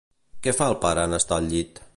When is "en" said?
1.11-1.15